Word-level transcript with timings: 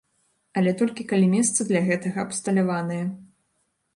Але 0.59 0.71
толькі 0.79 1.05
калі 1.11 1.27
месца 1.33 1.67
для 1.69 1.83
гэтага 1.89 2.19
абсталяванае. 2.27 3.01